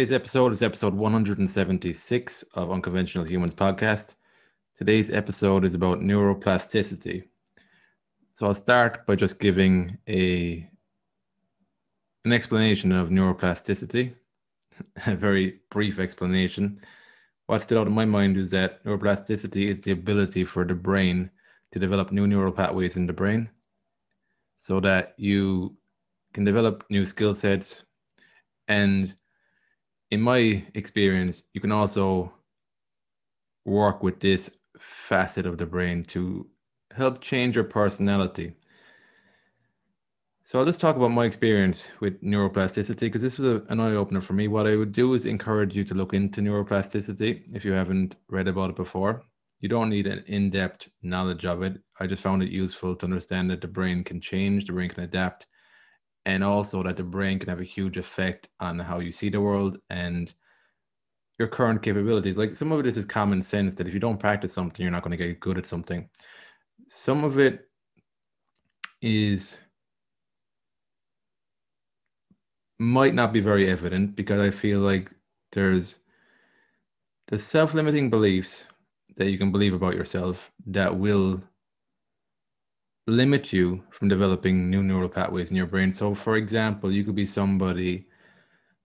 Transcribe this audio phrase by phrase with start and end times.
[0.00, 4.14] Today's episode is episode 176 of Unconventional Humans podcast.
[4.78, 7.24] Today's episode is about neuroplasticity.
[8.32, 10.66] So I'll start by just giving a
[12.24, 14.14] an explanation of neuroplasticity,
[15.06, 16.80] a very brief explanation.
[17.44, 21.28] What stood out in my mind is that neuroplasticity is the ability for the brain
[21.72, 23.50] to develop new neural pathways in the brain
[24.56, 25.76] so that you
[26.32, 27.84] can develop new skill sets
[28.66, 29.14] and
[30.10, 32.32] in my experience, you can also
[33.64, 36.46] work with this facet of the brain to
[36.96, 38.54] help change your personality.
[40.44, 43.94] So I'll just talk about my experience with neuroplasticity because this was a, an eye
[43.94, 44.48] opener for me.
[44.48, 48.48] What I would do is encourage you to look into neuroplasticity if you haven't read
[48.48, 49.22] about it before.
[49.60, 51.80] You don't need an in depth knowledge of it.
[52.00, 55.04] I just found it useful to understand that the brain can change, the brain can
[55.04, 55.46] adapt,
[56.26, 59.40] and also that the brain can have a huge effect on how you see the
[59.40, 60.34] world and
[61.38, 62.36] your current capabilities.
[62.36, 65.02] Like some of it is common sense that if you don't practice something, you're not
[65.02, 66.08] going to get good at something.
[66.88, 67.68] Some of it
[69.00, 69.56] is
[72.78, 75.10] might not be very evident because I feel like
[75.52, 76.00] there's
[77.28, 78.66] the self-limiting beliefs
[79.16, 81.42] that you can believe about yourself that will
[83.10, 85.92] limit you from developing new neural pathways in your brain.
[85.92, 88.06] So, for example, you could be somebody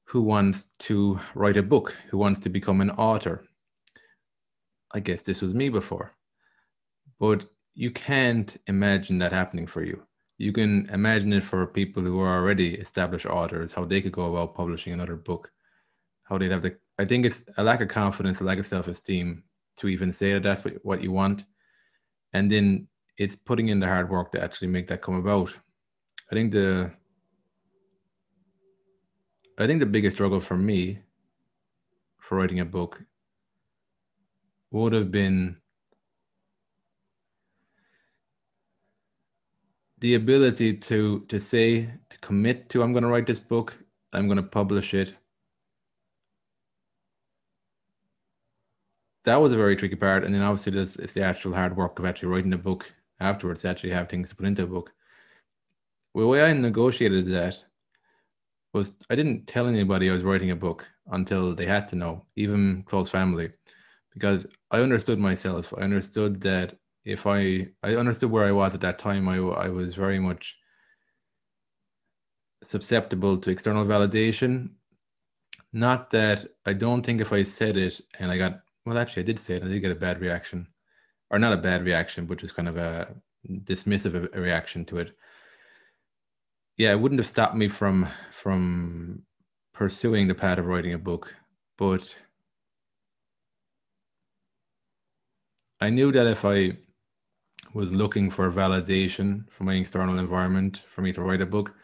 [0.06, 3.46] who wants to write a book, who wants to become an author.
[4.94, 6.14] I guess this was me before.
[7.20, 10.04] But you can't imagine that happening for you.
[10.38, 14.36] You can imagine it for people who are already established authors, how they could go
[14.36, 15.52] about publishing another book,
[16.24, 16.76] how they'd have the.
[17.00, 19.44] I think it's a lack of confidence, a lack of self esteem
[19.78, 21.46] to even say that that's what, what you want.
[22.34, 22.88] And then
[23.18, 25.54] it's putting in the hard work to actually make that come about.
[26.32, 26.92] I think the
[29.58, 31.00] I think the biggest struggle for me
[32.20, 33.04] for writing a book
[34.72, 35.58] would have been
[40.00, 43.78] the ability to to say to commit to I'm going to write this book,
[44.12, 45.16] I'm going to publish it.
[49.24, 51.98] That was a very tricky part, and then obviously there's it's the actual hard work
[51.98, 54.92] of actually writing the book afterwards actually have things to put into a book.
[56.14, 57.64] The way I negotiated that
[58.74, 62.26] was I didn't tell anybody I was writing a book until they had to know,
[62.36, 63.52] even close family,
[64.14, 65.74] because I understood myself.
[65.78, 69.70] I understood that if I I understood where I was at that time, I I
[69.70, 70.58] was very much
[72.64, 74.72] susceptible to external validation.
[75.74, 79.26] Not that I don't think if I said it and I got well, actually I
[79.26, 80.68] did say it, I did get a bad reaction
[81.30, 83.16] or not a bad reaction, but just kind of a
[83.50, 85.16] dismissive reaction to it.
[86.78, 89.24] Yeah, it wouldn't have stopped me from from
[89.74, 91.36] pursuing the path of writing a book,
[91.78, 92.16] but
[95.80, 96.78] I knew that if I
[97.74, 101.76] was looking for validation from my external environment for me to write a book,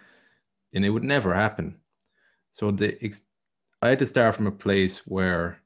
[0.72, 1.78] then it would never happen.
[2.52, 2.98] So the
[3.82, 5.62] I had to start from a place where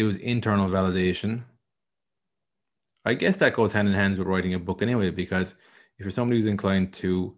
[0.00, 1.44] it was internal validation
[3.04, 5.54] I guess that goes hand in hand with writing a book anyway, because
[5.98, 7.36] if you're somebody who's inclined to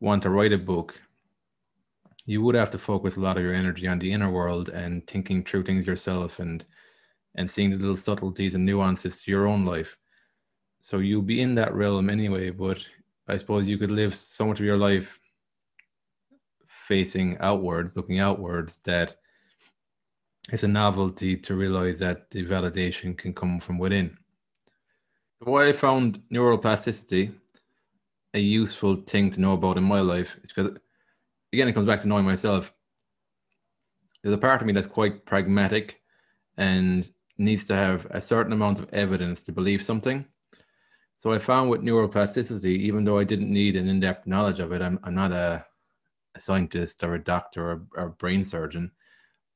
[0.00, 1.00] want to write a book,
[2.26, 5.06] you would have to focus a lot of your energy on the inner world and
[5.06, 6.64] thinking through things yourself and
[7.34, 9.96] and seeing the little subtleties and nuances to your own life.
[10.82, 12.84] So you'll be in that realm anyway, but
[13.26, 15.18] I suppose you could live so much of your life
[16.66, 19.16] facing outwards, looking outwards, that
[20.50, 24.16] it's a novelty to realize that the validation can come from within.
[25.40, 27.32] Why I found neuroplasticity
[28.34, 30.72] a useful thing to know about in my life is because,
[31.52, 32.72] again, it comes back to knowing myself.
[34.22, 36.00] There's a part of me that's quite pragmatic
[36.56, 40.24] and needs to have a certain amount of evidence to believe something.
[41.18, 44.82] So I found with neuroplasticity, even though I didn't need an in-depth knowledge of it,
[44.82, 45.64] I'm, I'm not a,
[46.34, 48.90] a scientist or a doctor or, or a brain surgeon.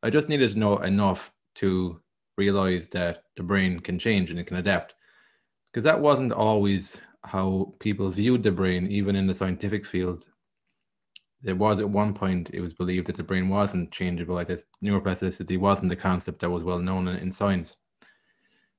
[0.07, 2.01] I just needed to know enough to
[2.39, 4.95] realize that the brain can change and it can adapt
[5.73, 10.25] because that wasn't always how people viewed the brain, even in the scientific field.
[11.43, 14.63] There was at one point it was believed that the brain wasn't changeable, like that
[14.81, 17.75] neuroplasticity wasn't the concept that was well known in science.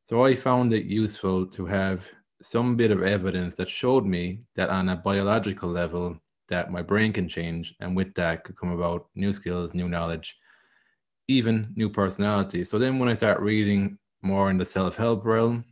[0.05, 2.07] So I found it useful to have
[2.41, 7.11] some bit of evidence that showed me that on a biological level that my brain
[7.11, 10.37] can change and with that could come about new skills new knowledge
[11.27, 15.63] even new personality so then when i start reading more in the self-help realm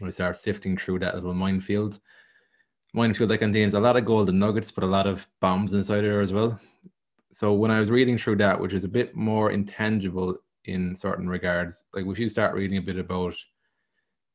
[0.00, 2.00] we start sifting through that little minefield.
[2.94, 6.04] Minefield that contains a lot of golden nuggets, but a lot of bombs inside of
[6.04, 6.58] there as well.
[7.32, 11.28] So when I was reading through that, which is a bit more intangible in certain
[11.28, 13.34] regards, like if you start reading a bit about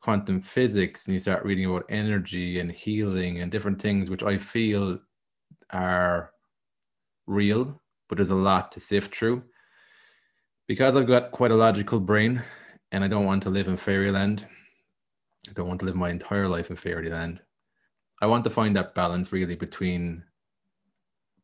[0.01, 4.38] quantum physics and you start reading about energy and healing and different things, which I
[4.38, 5.00] feel
[5.71, 6.31] are
[7.25, 9.44] real, but there's a lot to sift through.
[10.68, 12.42] Because I've got quite a logical brain
[12.92, 14.45] and I don't want to live in fairyland,
[15.50, 17.42] I don't want to live my entire life in fairyland.
[18.21, 20.24] I want to find that balance really between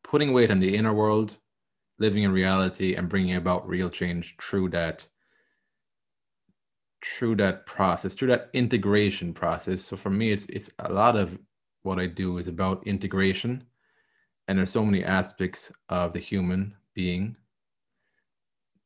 [0.02, 1.36] putting weight on the inner world,
[1.98, 5.06] living in reality, and bringing about real change through that
[7.04, 9.82] through that process, through that integration process.
[9.82, 11.38] So for me, it's it's a lot of
[11.82, 13.64] what I do is about integration,
[14.48, 17.36] and there's so many aspects of the human being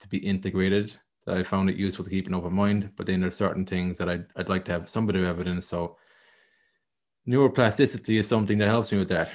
[0.04, 0.96] to be integrated
[1.26, 2.90] I found it useful to keep an open mind.
[2.96, 5.66] But then there's certain things that I'd, I'd like to have some bit of evidence.
[5.66, 5.96] So
[7.28, 9.30] neuroplasticity is something that helps me with that.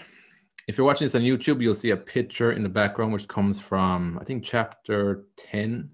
[0.67, 3.59] If you're watching this on YouTube, you'll see a picture in the background, which comes
[3.59, 5.89] from, I think, chapter 10.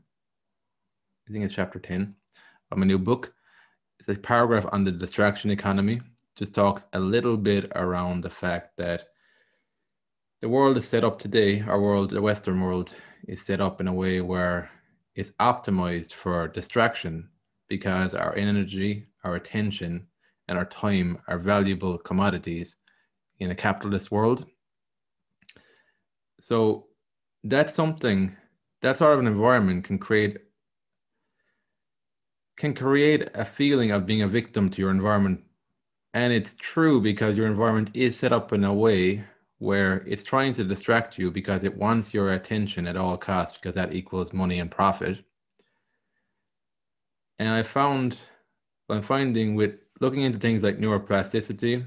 [1.27, 2.13] I think it's chapter 10
[2.72, 3.33] of my new book.
[4.00, 6.01] It's a paragraph on the distraction economy.
[6.38, 9.06] Just talks a little bit around the fact that
[10.42, 12.94] the world is set up today, our world, the Western world,
[13.27, 14.69] is set up in a way where
[15.16, 17.30] it's optimized for distraction
[17.68, 20.07] because our energy, our attention,
[20.48, 22.75] and our time are valuable commodities
[23.39, 24.45] in a capitalist world.
[26.42, 26.88] So
[27.44, 28.36] that's something
[28.81, 30.38] that sort of an environment can create
[32.57, 35.42] can create a feeling of being a victim to your environment.
[36.13, 39.25] And it's true because your environment is set up in a way
[39.60, 43.75] where it's trying to distract you because it wants your attention at all costs because
[43.75, 45.24] that equals money and profit.
[47.40, 48.18] And I found,
[48.90, 51.86] I'm finding with looking into things like neuroplasticity,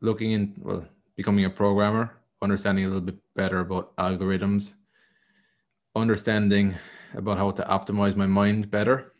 [0.00, 0.86] looking in, well,
[1.16, 4.72] becoming a programmer, understanding a little bit better about algorithms,
[5.94, 6.74] understanding
[7.14, 9.12] about how to optimize my mind better.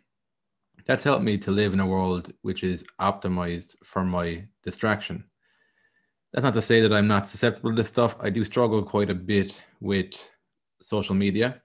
[0.87, 5.25] That's helped me to live in a world which is optimized for my distraction
[6.33, 8.17] that's not to say that I'm not susceptible to this stuff.
[8.21, 10.15] I do struggle quite a bit with
[10.83, 11.61] social media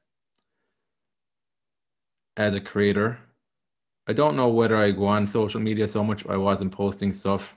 [2.35, 3.17] as a creator.
[4.07, 6.25] I don't know whether I go on social media so much.
[6.27, 7.55] I wasn't posting stuff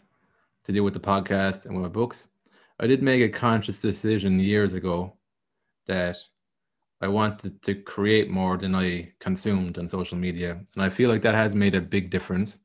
[0.64, 2.28] to do with the podcast and with my books.
[2.78, 5.16] I did make a conscious decision years ago
[5.86, 6.16] that
[7.00, 10.60] I wanted to create more than I consumed on social media.
[10.74, 12.58] And I feel like that has made a big difference.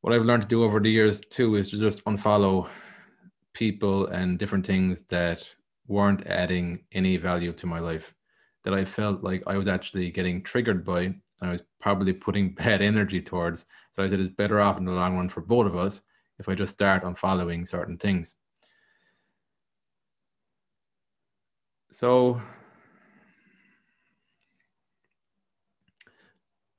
[0.00, 2.68] What I've learned to do over the years too is to just unfollow
[3.58, 5.48] people and different things that
[5.88, 8.14] weren't adding any value to my life
[8.62, 11.12] that I felt like I was actually getting triggered by.
[11.40, 13.66] I was probably putting bad energy towards.
[13.92, 16.02] So I said it's better off in the long run for both of us
[16.38, 18.36] if I just start on following certain things.
[21.90, 22.40] So,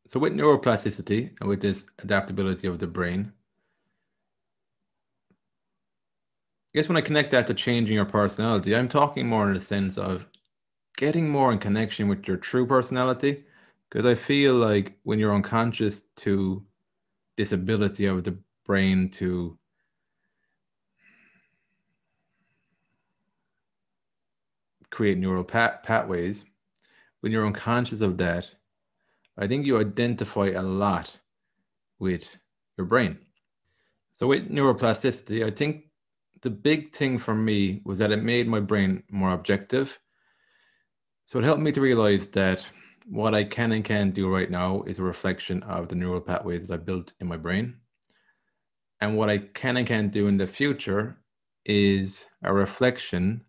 [0.08, 3.34] so with neuroplasticity and with this adaptability of the brain,
[6.70, 9.60] I guess when I connect that to changing your personality, I'm talking more in the
[9.60, 10.28] sense of
[10.98, 13.44] getting more in connection with your true personality.
[13.90, 16.64] Because I feel like when you're unconscious to
[17.38, 19.58] this ability of the brain to
[24.92, 26.46] create neural pat- pathways,
[27.22, 28.48] when you're unconscious of that,
[29.40, 31.18] I think you identify a lot
[31.98, 32.30] with
[32.78, 33.18] your brain.
[34.18, 35.89] So with neuroplasticity, I think
[36.42, 40.00] the big thing for me was that it made my brain more objective.
[41.26, 42.66] So it helped me to realize that
[43.08, 46.68] what I can and can't do right now is a reflection of the neural pathways
[46.68, 47.76] that I built in my brain.
[49.02, 51.18] And what I can and can't do in the future
[51.66, 53.44] is a reflection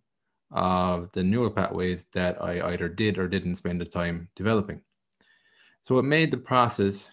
[0.50, 4.80] of the neural pathways that I either did or didn't spend the time developing.
[5.82, 7.10] So it made the process,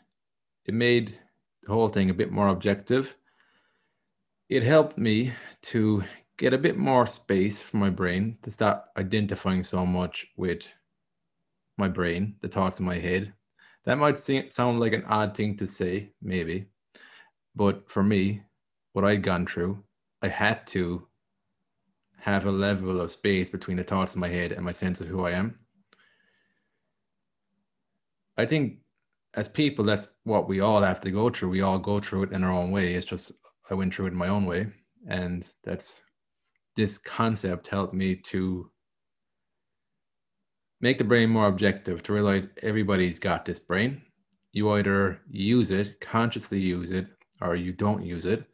[0.66, 1.18] it made
[1.64, 3.16] the whole thing a bit more objective
[4.50, 6.04] it helped me to
[6.38, 10.68] get a bit more space for my brain to stop identifying so much with
[11.78, 13.34] my brain, the thoughts in my head.
[13.86, 16.66] That might seem, sound like an odd thing to say, maybe.
[17.56, 18.44] But for me,
[18.94, 19.84] what I'd gone through,
[20.22, 21.08] I had to
[22.20, 25.08] have a level of space between the thoughts in my head and my sense of
[25.08, 25.60] who I am.
[28.38, 28.80] I think
[29.34, 31.50] as people, that's what we all have to go through.
[31.50, 32.94] We all go through it in our own way.
[32.94, 33.32] It's just
[33.70, 34.68] I went through it in my own way.
[35.08, 36.02] And that's
[36.76, 38.72] this concept helped me to
[40.80, 44.02] make the brain more objective, to realize everybody's got this brain.
[44.54, 47.08] You either use it, consciously use it,
[47.42, 48.46] or you don't use it.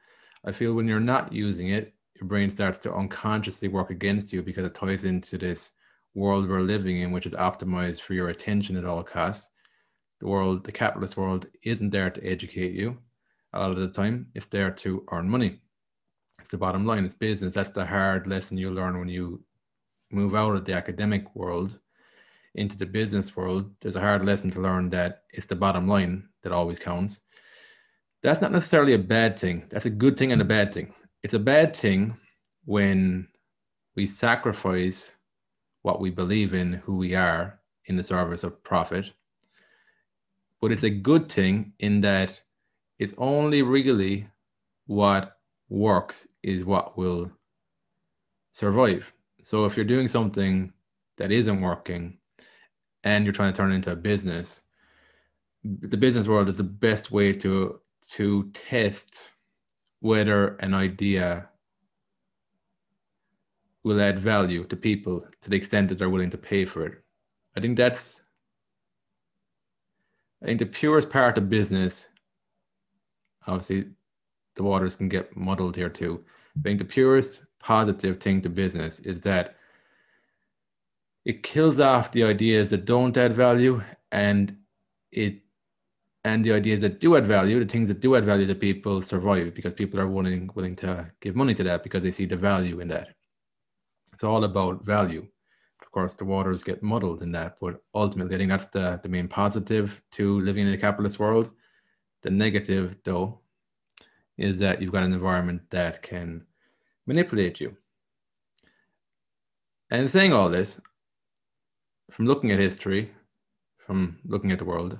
[0.46, 4.42] I feel when you're not using it, your brain starts to unconsciously work against you
[4.42, 5.72] because it ties into this
[6.14, 9.50] world we're living in, which is optimized for your attention at all costs.
[10.20, 12.98] The world, the capitalist world, isn't there to educate you
[13.54, 14.28] a lot of the time.
[14.34, 15.60] It's there to earn money.
[16.40, 17.06] It's the bottom line.
[17.06, 17.54] It's business.
[17.54, 19.44] That's the hard lesson you learn when you
[20.12, 21.80] move out of the academic world
[22.56, 23.72] into the business world.
[23.82, 27.22] There's a hard lesson to learn that it's the bottom line that always counts.
[28.22, 29.66] That's not necessarily a bad thing.
[29.70, 30.94] That's a good thing and a bad thing.
[31.24, 32.16] It's a bad thing
[32.66, 33.28] when
[33.96, 35.14] we sacrifice
[35.82, 39.12] what we believe in, who we are, in the service of profit.
[40.62, 42.42] But it's a good thing in that
[43.04, 44.28] it's only really
[44.88, 45.38] what
[45.70, 47.32] works is what will
[48.52, 49.12] survive.
[49.42, 50.72] So if you're doing something
[51.18, 52.18] that isn't working
[53.04, 54.62] and you're trying to turn it into a business,
[55.64, 57.80] the business world is the best way to
[58.12, 59.20] to test
[60.02, 61.48] whether an idea
[63.84, 67.02] will add value to people to the extent that they're willing to pay for it.
[67.56, 68.22] I think that's
[70.42, 72.08] I think the purest part of business,
[73.48, 73.86] obviously
[74.56, 76.24] the waters can get muddled here too.
[76.58, 79.56] I think the purest positive thing to business is that
[81.26, 83.82] it kills off the ideas that don't add value
[84.12, 84.58] and
[85.12, 85.40] it
[86.26, 89.02] and the ideas that do add value, the things that do add value to people
[89.02, 92.38] survive because people are willing willing to give money to that because they see the
[92.38, 93.10] value in that.
[94.14, 95.28] It's all about value.
[95.82, 99.10] Of course, the waters get muddled in that, but ultimately, I think that's the, the
[99.10, 101.52] main positive to living in a capitalist world.
[102.24, 103.40] The negative, though,
[104.38, 106.46] is that you've got an environment that can
[107.06, 107.78] manipulate you.
[109.92, 110.80] And saying all this,
[112.10, 113.12] from looking at history,
[113.78, 114.98] from looking at the world,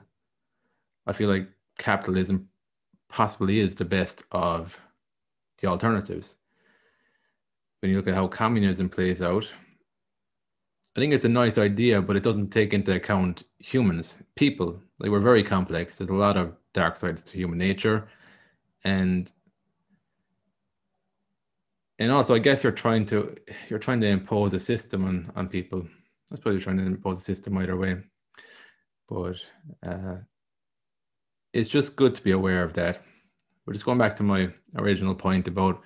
[1.08, 1.50] I feel like
[1.80, 2.48] capitalism
[3.10, 4.80] possibly is the best of
[5.60, 6.36] the alternatives
[7.84, 9.44] when you look at how communism plays out,
[10.96, 14.82] I think it's a nice idea, but it doesn't take into account humans, people.
[15.00, 15.98] Like we're very complex.
[15.98, 18.08] There's a lot of dark sides to human nature,
[18.84, 19.32] and
[22.00, 23.36] and also I guess you're trying to
[23.70, 25.88] you're trying to impose a system on on people.
[26.32, 27.98] I suppose you're trying to impose a system either way,
[29.08, 29.36] but
[29.86, 30.18] uh,
[31.54, 33.04] it's just good to be aware of that.
[33.66, 35.82] But just going back to my original point about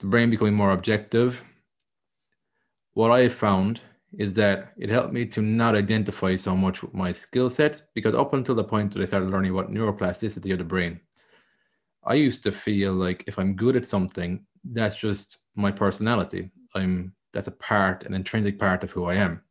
[0.00, 1.44] the brain becoming more objective,
[2.94, 3.80] what I found
[4.18, 8.14] is that it helped me to not identify so much with my skill sets because
[8.14, 11.00] up until the point that I started learning about neuroplasticity of the brain,
[12.04, 16.50] I used to feel like if I'm good at something, that's just my personality.
[16.74, 19.42] I'm that's a part, an intrinsic part of who I am.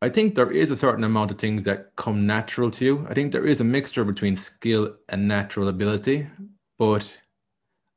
[0.00, 3.06] I think there is a certain amount of things that come natural to you.
[3.08, 6.26] I think there is a mixture between skill and natural ability,
[6.78, 7.08] but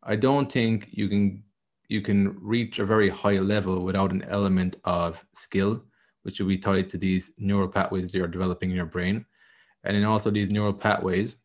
[0.03, 1.43] I don't think you can
[1.87, 5.83] you can reach a very high level without an element of skill,
[6.23, 9.25] which will be tied to these neural pathways that you're developing in your brain.
[9.83, 11.37] And then also these neural pathways,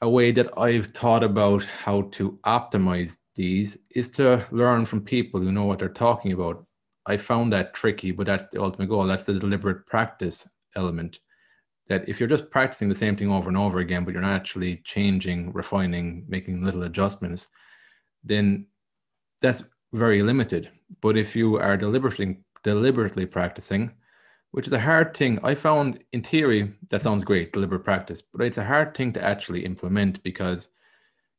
[0.00, 5.40] a way that I've thought about how to optimize these is to learn from people
[5.40, 6.66] who know what they're talking about.
[7.06, 9.06] I found that tricky, but that's the ultimate goal.
[9.06, 11.20] That's the deliberate practice element
[11.88, 14.34] that if you're just practicing the same thing over and over again, but you're not
[14.36, 17.48] actually changing, refining, making little adjustments,
[18.24, 18.66] then
[19.40, 19.62] that's
[19.92, 20.70] very limited.
[21.00, 23.92] But if you are deliberately deliberately practicing,
[24.52, 28.46] which is a hard thing, I found in theory that sounds great, deliberate practice, but
[28.46, 30.68] it's a hard thing to actually implement because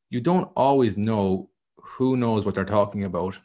[0.09, 3.37] you don't always know who knows what they're talking about.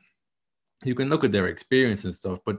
[0.85, 2.59] You can look at their experience and stuff, but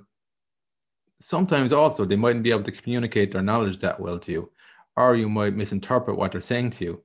[1.20, 4.52] sometimes also they mightn't be able to communicate their knowledge that well to you,
[4.98, 7.04] or you might misinterpret what they're saying to you.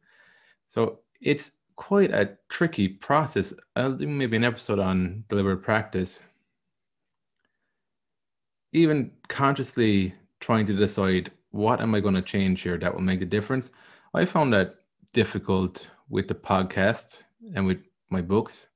[0.69, 3.53] So it's quite a tricky process.
[3.77, 6.21] Uh, Do maybe an episode on deliberate practice.
[8.73, 13.23] Even consciously trying to decide what am I going to change here that will make
[13.23, 13.71] a difference.
[14.15, 14.77] I found that
[15.13, 17.19] difficult with the podcast
[17.55, 17.79] and with
[18.11, 18.69] my books.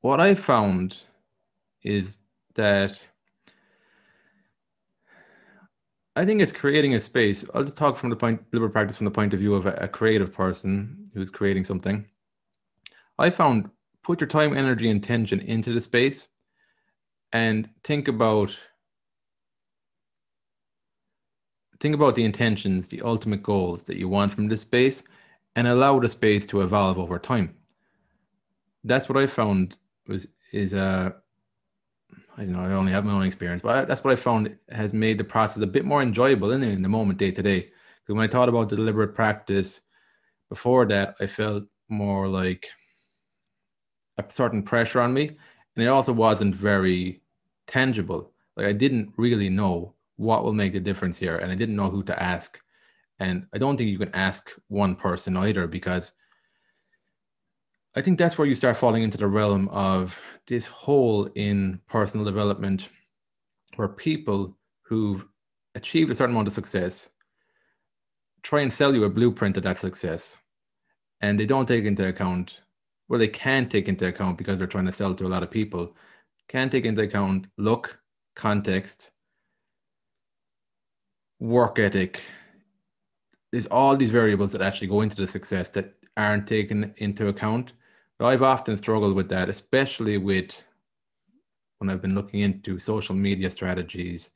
[0.00, 1.02] What I found
[1.82, 2.18] is
[2.54, 3.00] that
[6.16, 7.44] I think it's creating a space.
[7.54, 9.72] I'll just talk from the point, deliberate practice from the point of view of a,
[9.74, 12.06] a creative person who's creating something.
[13.18, 13.70] I found
[14.02, 16.28] put your time, energy, and tension into the space
[17.32, 18.56] and think about
[21.80, 25.02] think about the intentions, the ultimate goals that you want from this space,
[25.54, 27.54] and allow the space to evolve over time.
[28.84, 29.76] That's what I found
[30.08, 31.14] was is a
[32.38, 35.18] I know I only have my own experience, but that's what I found has made
[35.18, 37.60] the process a bit more enjoyable in, in the moment, day to day.
[37.60, 39.80] Because when I thought about the deliberate practice
[40.50, 42.68] before that, I felt more like
[44.18, 47.22] a certain pressure on me, and it also wasn't very
[47.66, 48.32] tangible.
[48.56, 51.90] Like I didn't really know what will make a difference here, and I didn't know
[51.90, 52.60] who to ask.
[53.18, 56.12] And I don't think you can ask one person either because
[57.96, 62.26] I think that's where you start falling into the realm of this hole in personal
[62.26, 62.90] development
[63.76, 65.26] where people who've
[65.74, 67.08] achieved a certain amount of success
[68.42, 70.36] try and sell you a blueprint of that success.
[71.22, 72.60] And they don't take into account,
[73.08, 75.50] well, they can take into account because they're trying to sell to a lot of
[75.50, 75.96] people,
[76.48, 77.98] can take into account look,
[78.34, 79.10] context,
[81.40, 82.22] work ethic.
[83.52, 87.72] There's all these variables that actually go into the success that aren't taken into account.
[88.20, 90.64] I've often struggled with that, especially with
[91.78, 94.30] when I've been looking into social media strategies.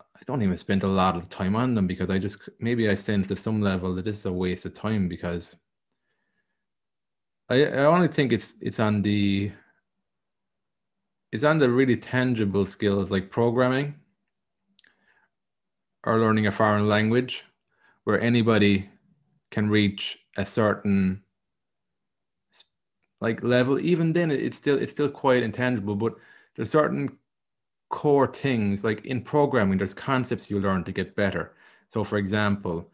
[0.00, 2.96] I don't even spend a lot of time on them because I just maybe I
[2.96, 5.56] sense at some level that this is a waste of time because
[7.48, 9.52] I, I only think it's it's on the
[11.32, 13.94] it's on the really tangible skills like programming
[16.04, 17.44] or learning a foreign language
[18.04, 18.88] where anybody
[19.50, 21.22] can reach a certain
[23.22, 26.14] like level even then it's still it's still quite intangible but
[26.54, 27.08] there's certain
[27.88, 31.54] core things like in programming there's concepts you learn to get better.
[31.88, 32.90] So for example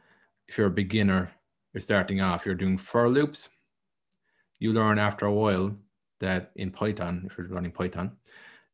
[0.49, 1.31] if you're a beginner
[1.73, 3.49] you're starting off you're doing for loops
[4.61, 5.75] you learn after a while
[6.21, 8.13] that in python if you're learning python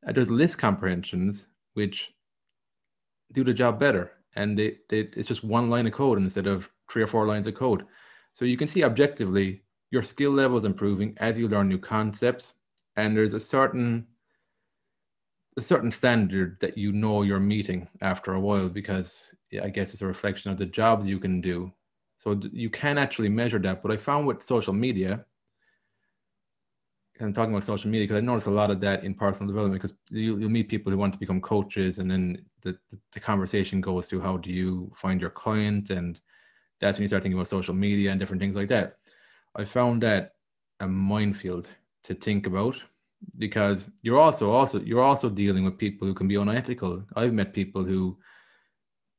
[0.07, 2.13] uh, there's list comprehensions which
[3.33, 6.71] do the job better and they, they, it's just one line of code instead of
[6.91, 7.85] three or four lines of code.
[8.33, 9.63] So you can see objectively
[9.95, 12.55] your skill level is improving as you learn new concepts
[12.97, 14.05] and there's a certain
[15.57, 20.03] a certain standard that you know you're meeting after a while because i guess it's
[20.03, 21.73] a reflection of the jobs you can do
[22.19, 25.25] so you can actually measure that but i found with social media
[27.21, 29.81] I'm talking about social media because I notice a lot of that in personal development
[29.81, 33.21] because you, will meet people who want to become coaches and then the, the, the,
[33.21, 36.21] conversation goes to how do you find your client and
[36.81, 38.97] that's when you start thinking about social media and different things like that.
[39.57, 40.33] I found that
[40.81, 41.69] a minefield
[42.05, 42.77] to think about
[43.39, 47.05] because you're also also you're also dealing with people who can be unethical.
[47.17, 48.19] I've met people who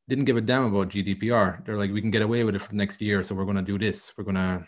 [0.07, 1.65] didn't give a damn about GDPR.
[1.65, 3.63] They're like, we can get away with it for next year, so we're going to
[3.63, 4.13] do this.
[4.15, 4.67] We're going to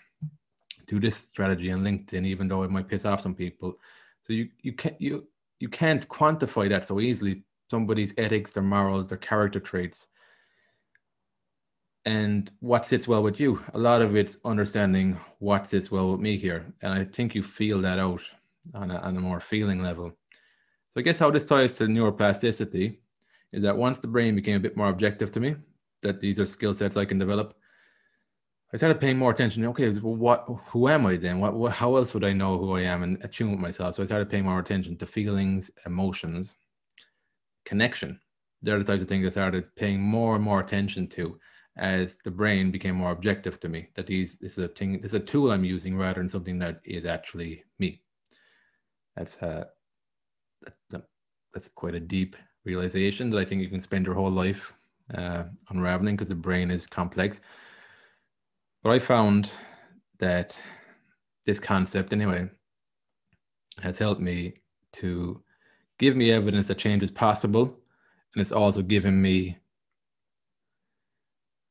[0.87, 3.77] do this strategy on LinkedIn, even though it might piss off some people.
[4.23, 5.27] So you you can't you
[5.59, 7.43] you can't quantify that so easily.
[7.69, 10.07] Somebody's ethics, their morals, their character traits
[12.07, 13.61] and what sits well with you.
[13.73, 16.65] A lot of it's understanding what sits well with me here.
[16.81, 18.21] And I think you feel that out
[18.73, 20.13] on a, on a more feeling level.
[20.91, 22.95] So I guess how this ties to neuroplasticity
[23.51, 25.57] is that once the brain became a bit more objective to me,
[26.01, 27.57] that these are skill sets I can develop,
[28.73, 29.65] I started paying more attention.
[29.65, 31.41] Okay, well, what, who am I then?
[31.41, 33.95] What, what, how else would I know who I am and attune with myself?
[33.95, 36.55] So I started paying more attention to feelings, emotions,
[37.65, 38.17] connection.
[38.61, 41.37] They're the types of things I started paying more and more attention to
[41.77, 45.13] as the brain became more objective to me that these this is a thing this
[45.13, 48.01] is a tool i'm using rather than something that is actually me.
[49.15, 49.65] That's uh
[50.89, 51.03] that,
[51.53, 52.35] that's quite a deep
[52.65, 54.73] realization that i think you can spend your whole life
[55.15, 57.39] uh, unraveling because the brain is complex.
[58.83, 59.51] But i found
[60.19, 60.55] that
[61.45, 62.49] this concept anyway
[63.81, 64.53] has helped me
[64.93, 65.41] to
[65.99, 67.77] give me evidence that change is possible
[68.33, 69.57] and it's also given me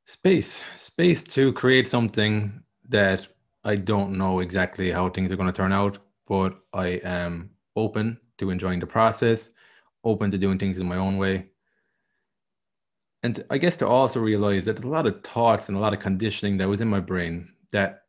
[0.06, 0.62] space.
[0.76, 3.26] Space to create something that
[3.64, 8.16] i don't know exactly how things are going to turn out but i am open
[8.38, 9.50] to enjoying the process
[10.04, 11.46] open to doing things in my own way.
[13.22, 15.92] And i guess to also realize that there's a lot of thoughts and a lot
[15.92, 18.02] of conditioning that was in my brain that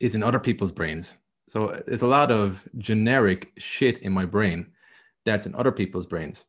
[0.00, 1.14] is in other people's brains.
[1.48, 4.66] So uh, there's a lot of generic shit in my brain
[5.24, 6.44] that's in other people's brains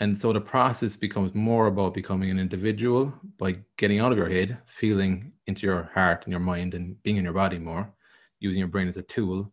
[0.00, 4.28] and so the process becomes more about becoming an individual by getting out of your
[4.28, 7.92] head, feeling into your heart and your mind, and being in your body more,
[8.40, 9.52] using your brain as a tool.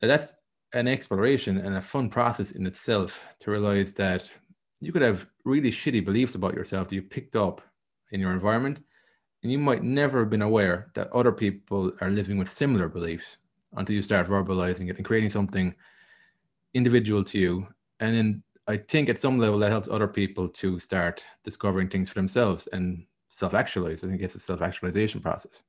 [0.00, 0.34] That's
[0.72, 4.28] an exploration and a fun process in itself to realize that
[4.80, 7.62] you could have really shitty beliefs about yourself that you picked up
[8.10, 8.80] in your environment,
[9.42, 13.38] and you might never have been aware that other people are living with similar beliefs
[13.76, 15.74] until you start verbalizing it and creating something
[16.74, 17.66] individual to you.
[18.00, 22.08] And then I think at some level that helps other people to start discovering things
[22.08, 24.02] for themselves and self-actualize.
[24.02, 25.62] I think it's a self-actualization process.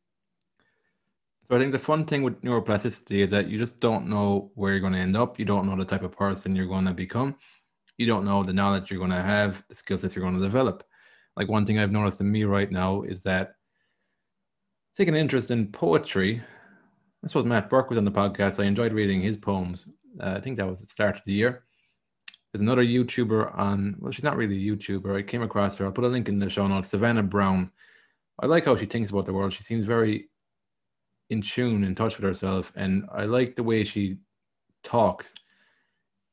[1.48, 4.72] So I think the fun thing with neuroplasticity is that you just don't know where
[4.72, 5.40] you're going to end up.
[5.40, 7.36] You don't know the type of person you're going to become.
[7.98, 10.44] You don't know the knowledge you're going to have, the skill sets you're going to
[10.44, 10.84] develop.
[11.36, 13.54] Like one thing I've noticed in me right now is that
[14.96, 16.44] taking an interest in poetry,
[17.24, 18.62] I suppose Matt Burke was on the podcast.
[18.62, 19.88] I enjoyed reading his poems.
[20.20, 21.64] Uh, I think that was at the start of the year.
[22.58, 25.16] There's another YouTuber on, well, she's not really a YouTuber.
[25.16, 25.86] I came across her.
[25.86, 26.90] I'll put a link in the show notes.
[26.90, 27.70] Savannah Brown.
[28.40, 29.54] I like how she thinks about the world.
[29.54, 30.32] She seems very
[31.30, 32.74] in tune, in touch with herself.
[32.76, 34.18] And I like the way she
[34.84, 35.36] talks.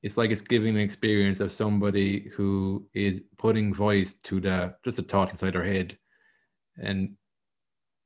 [0.03, 4.97] It's like it's giving an experience of somebody who is putting voice to the just
[4.97, 5.99] the thoughts inside her head.
[6.81, 7.17] And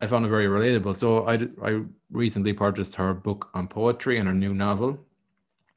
[0.00, 0.96] I found it very relatable.
[0.96, 5.06] So I, I recently purchased her book on poetry and her new novel.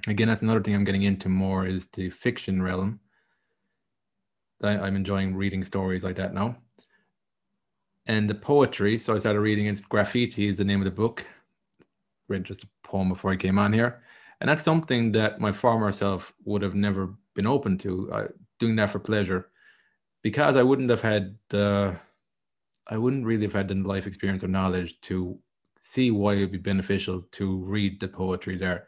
[0.07, 2.99] Again, that's another thing I'm getting into more is the fiction realm.
[4.63, 6.57] I'm enjoying reading stories like that now.
[8.05, 9.81] And the poetry, so I started reading it.
[9.89, 11.25] Graffiti is the name of the book.
[12.27, 14.03] Read just a poem before I came on here.
[14.39, 18.27] And that's something that my former self would have never been open to, uh,
[18.59, 19.49] doing that for pleasure.
[20.23, 21.97] Because I wouldn't have had the
[22.87, 25.39] I wouldn't really have had the life experience or knowledge to
[25.79, 28.87] see why it would be beneficial to read the poetry there.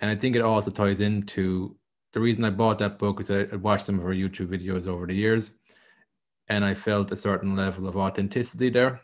[0.00, 1.76] And I think it also ties into
[2.12, 4.86] the reason I bought that book is I, I watched some of her YouTube videos
[4.86, 5.52] over the years,
[6.48, 9.00] and I felt a certain level of authenticity there,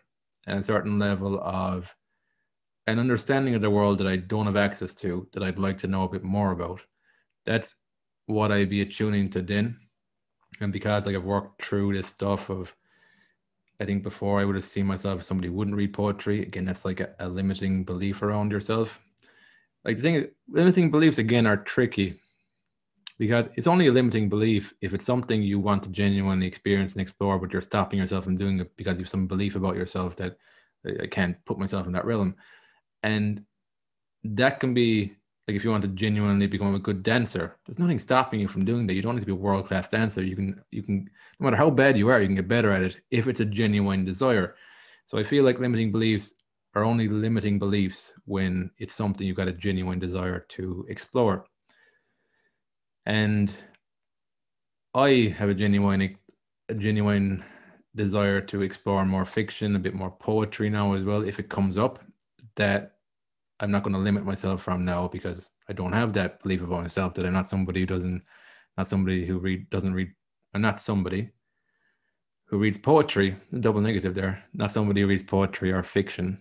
[0.46, 1.94] and a certain level of
[2.86, 5.86] an understanding of the world that I don't have access to that I'd like to
[5.86, 6.80] know a bit more about.
[7.44, 7.76] That's
[8.26, 9.76] what I'd be attuning to then.
[10.60, 12.74] And because like I've worked through this stuff of
[13.80, 16.42] I think before I would have seen myself as somebody who wouldn't read poetry.
[16.42, 19.00] Again, that's like a, a limiting belief around yourself.
[19.86, 22.20] Like the thing, limiting beliefs again are tricky.
[23.18, 27.00] Because it's only a limiting belief if it's something you want to genuinely experience and
[27.00, 30.16] explore, but you're stopping yourself from doing it because you have some belief about yourself
[30.16, 30.36] that
[30.86, 32.34] uh, I can't put myself in that realm.
[33.02, 33.44] And
[34.24, 35.14] that can be
[35.46, 38.64] like if you want to genuinely become a good dancer there's nothing stopping you from
[38.64, 38.94] doing that.
[38.94, 40.22] You don't need to be a world class dancer.
[40.22, 42.82] You can you can no matter how bad you are you can get better at
[42.82, 44.56] it if it's a genuine desire.
[45.06, 46.34] So i feel like limiting beliefs
[46.76, 51.44] are only limiting beliefs when it's something you've got a genuine desire to explore
[53.06, 53.56] and
[54.94, 56.16] i have a genuine
[56.68, 57.42] a genuine
[57.94, 61.78] desire to explore more fiction a bit more poetry now as well if it comes
[61.78, 61.98] up
[62.56, 62.96] that
[63.60, 66.82] I'm not going to limit myself from now because I don't have that belief about
[66.82, 68.22] myself that I'm not somebody who doesn't,
[68.76, 70.12] not somebody who read doesn't read.
[70.52, 71.30] I'm not somebody
[72.46, 73.36] who reads poetry.
[73.60, 74.44] Double negative there.
[74.52, 76.38] Not somebody who reads poetry or fiction.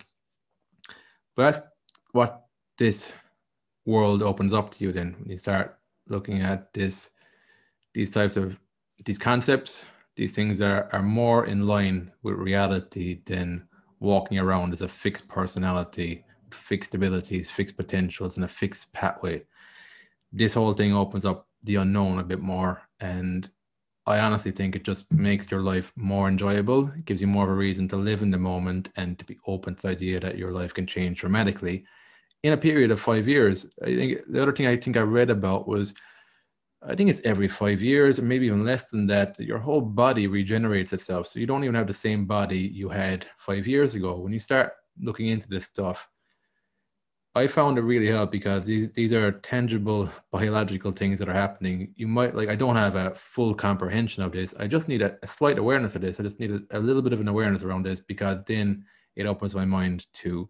[1.35, 1.67] But that's
[2.11, 2.45] what
[2.77, 3.11] this
[3.85, 4.91] world opens up to you.
[4.91, 7.09] Then when you start looking at this,
[7.93, 8.57] these types of
[9.05, 13.67] these concepts, these things are, are more in line with reality than
[13.99, 16.23] walking around as a fixed personality
[16.55, 19.43] fixed abilities, fixed potentials, and a fixed pathway.
[20.31, 22.81] This whole thing opens up the unknown a bit more.
[22.99, 23.49] And
[24.07, 26.91] I honestly think it just makes your life more enjoyable.
[26.95, 29.39] It gives you more of a reason to live in the moment and to be
[29.47, 31.85] open to the idea that your life can change dramatically
[32.43, 33.65] in a period of five years.
[33.81, 35.95] I think the other thing I think I read about was
[36.87, 39.81] I think it's every five years or maybe even less than that, that your whole
[39.81, 41.27] body regenerates itself.
[41.27, 44.19] So you don't even have the same body you had five years ago.
[44.19, 46.07] When you start looking into this stuff,
[47.37, 51.93] I found it really helped because these these are tangible biological things that are happening.
[51.97, 54.53] You might like I don't have a full comprehension of this.
[54.57, 56.17] I just need a, a slight awareness of this.
[56.17, 58.85] I just need a, a, little bit of an awareness around this because then
[59.17, 60.49] it opens my mind to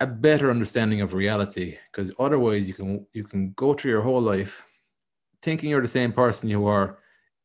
[0.00, 1.78] a better understanding of reality.
[1.92, 4.64] Because otherwise you can you can go through your whole life
[5.42, 6.98] thinking you're the same person you are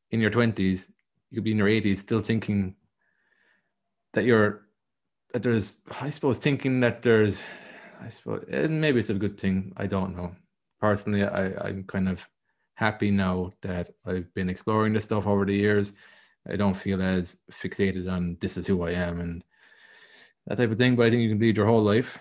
[0.10, 0.88] in your twenties.
[1.30, 2.74] You could be in your eighties still thinking
[4.14, 4.66] that you're
[5.34, 7.44] that there's I suppose thinking that there's
[8.02, 9.74] I suppose and maybe it's a good thing.
[9.78, 10.36] I don't know.
[10.80, 12.28] Personally, I, I'm kind of
[12.76, 15.94] happy now that I've been exploring this stuff over the years.
[16.48, 19.44] I don't feel as fixated on this is who I am and
[20.46, 20.96] that type of thing.
[20.96, 22.20] But I think you can lead your whole life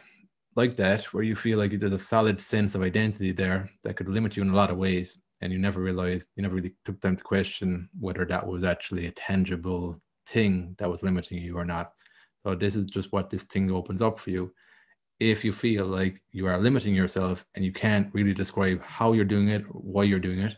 [0.56, 4.08] like that, where you feel like there's a solid sense of identity there that could
[4.08, 5.18] limit you in a lot of ways.
[5.42, 9.06] And you never realized, you never really took time to question whether that was actually
[9.06, 11.92] a tangible thing that was limiting you or not.
[12.42, 14.52] So this is just what this thing opens up for you
[15.18, 19.24] if you feel like you are limiting yourself and you can't really describe how you're
[19.24, 20.56] doing it why you're doing it,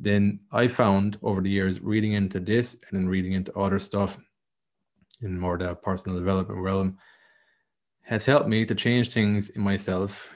[0.00, 4.18] then I found over the years reading into this and then reading into other stuff
[5.20, 6.98] in more the personal development realm
[8.02, 10.30] has helped me to change things in myself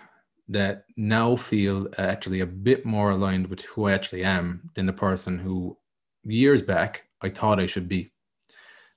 [0.49, 4.92] that now feel actually a bit more aligned with who I actually am than the
[4.92, 5.77] person who
[6.25, 8.12] years back I thought I should be.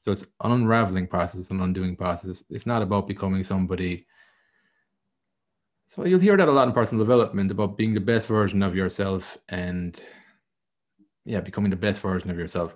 [0.02, 2.44] So it's an unraveling process, an undoing process.
[2.50, 4.06] It's not about becoming somebody
[5.90, 8.76] so you'll hear that a lot in personal development about being the best version of
[8.76, 10.02] yourself and
[11.26, 12.76] yeah, becoming the best version of yourself.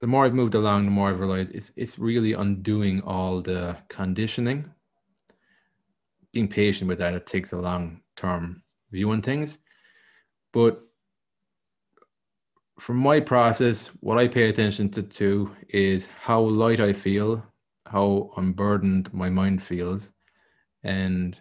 [0.00, 3.76] The more I've moved along, the more I've realized it's it's really undoing all the
[3.88, 4.70] conditioning
[6.34, 9.58] being patient with that, it takes a long term view on things.
[10.52, 10.82] But
[12.78, 17.42] from my process, what I pay attention to, to is how light I feel,
[17.86, 20.10] how unburdened my mind feels.
[20.84, 21.40] And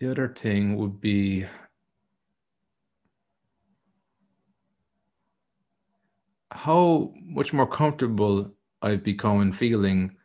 [0.00, 1.46] the other thing would be
[6.50, 10.16] how much more comfortable I've become in feeling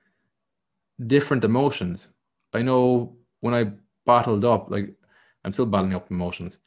[1.05, 2.09] different emotions.
[2.53, 3.71] I know when I
[4.05, 4.95] bottled up, like
[5.43, 6.57] I'm still bottling up emotions,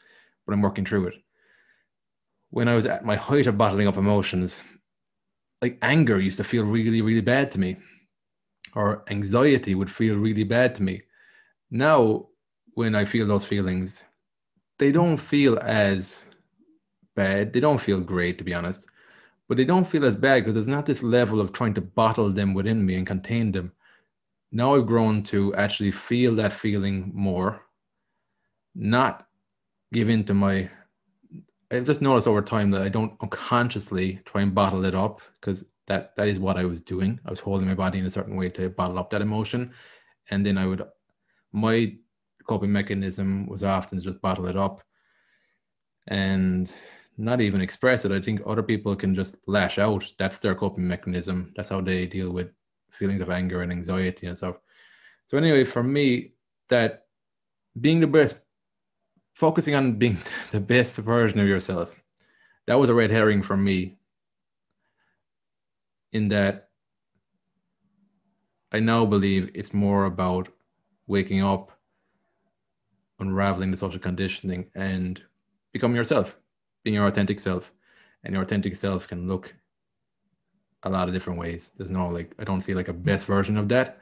[0.47, 1.15] but I'm working through it.
[2.51, 4.63] When I was at my height of bottling up emotions,
[5.61, 7.77] like anger used to feel really, really bad to me,
[8.79, 11.03] or anxiety would feel really bad to me.
[11.71, 12.29] Now,
[12.75, 14.05] when I feel those feelings,
[14.79, 16.25] they don't feel as
[17.15, 17.53] bad.
[17.53, 18.87] They don't feel great, to be honest,
[19.49, 22.31] but they don't feel as bad because there's not this level of trying to bottle
[22.31, 23.73] them within me and contain them
[24.51, 27.63] now I've grown to actually feel that feeling more,
[28.75, 29.27] not
[29.93, 30.71] give in to my.
[31.71, 35.65] I've just noticed over time that I don't unconsciously try and bottle it up because
[35.89, 37.19] that that is what I was doing.
[37.27, 39.73] I was holding my body in a certain way to bottle up that emotion,
[40.31, 40.83] and then I would.
[41.53, 41.97] My
[42.47, 44.83] coping mechanism was often just bottle it up,
[46.07, 46.71] and
[47.19, 48.13] not even express it.
[48.13, 50.11] I think other people can just lash out.
[50.19, 51.53] That's their coping mechanism.
[51.57, 52.51] That's how they deal with
[52.91, 54.57] feelings of anger and anxiety and stuff.
[55.27, 56.33] So anyway, for me,
[56.69, 57.07] that
[57.79, 58.37] being the best,
[59.35, 60.17] focusing on being
[60.53, 61.95] the best version of yourself,
[62.67, 63.98] that was a red herring for me.
[66.13, 66.71] In that,
[68.73, 70.49] I now believe it's more about
[71.07, 71.73] waking up,
[73.19, 75.23] unraveling the social conditioning, and
[75.73, 76.37] becoming yourself,
[76.85, 77.73] being your authentic self.
[78.25, 79.55] And your authentic self can look
[80.83, 81.73] a lot of different ways.
[81.77, 84.01] There's no like I don't see like a best version of that.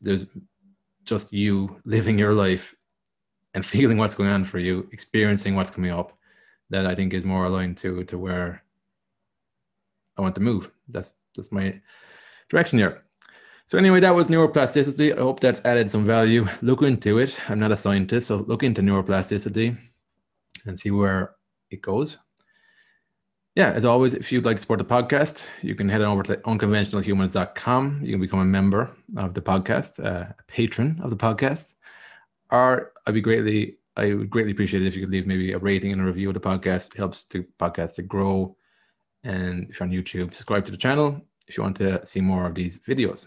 [0.00, 0.26] There's
[1.04, 2.74] just you living your life
[3.54, 6.16] and feeling what's going on for you, experiencing what's coming up.
[6.70, 8.62] That I think is more aligned to to where
[10.20, 10.70] I want to move.
[10.88, 11.80] That's that's my
[12.48, 13.04] direction here.
[13.66, 15.16] So anyway, that was neuroplasticity.
[15.16, 16.46] I hope that's added some value.
[16.60, 17.36] Look into it.
[17.48, 19.76] I'm not a scientist, so look into neuroplasticity
[20.66, 21.36] and see where
[21.70, 22.18] it goes
[23.56, 26.22] yeah, as always, if you'd like to support the podcast, you can head on over
[26.22, 28.00] to unconventionalhumans.com.
[28.02, 31.74] You can become a member of the podcast, uh, a patron of the podcast.
[32.50, 35.58] Or I'd be greatly, I would greatly appreciate it if you could leave maybe a
[35.58, 36.94] rating and a review of the podcast.
[36.94, 38.56] It helps the podcast to grow.
[39.24, 42.46] And if you're on YouTube, subscribe to the channel if you want to see more
[42.46, 43.26] of these videos.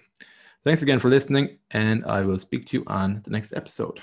[0.64, 4.00] Thanks again for listening, and I will speak to you on the next episode.